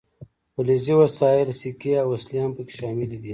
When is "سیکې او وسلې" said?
1.61-2.37